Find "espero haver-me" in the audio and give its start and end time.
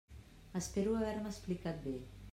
0.61-1.31